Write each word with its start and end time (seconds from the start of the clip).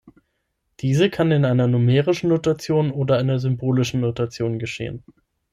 Diese 0.79 1.11
kann 1.11 1.29
in 1.31 1.45
einer 1.45 1.67
numerischen 1.67 2.29
Notation 2.29 2.89
oder 2.89 3.19
einer 3.19 3.37
symbolischen 3.37 4.01
Notation 4.01 4.57
geschehen. 4.57 5.03